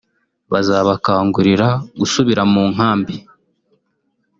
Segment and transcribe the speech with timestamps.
[0.51, 1.69] bazabakangurira
[1.99, 3.15] gusubira mu nkambi